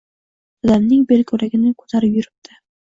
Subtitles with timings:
[0.69, 2.63] Dadamning belkuragini ko`tarib yuribdi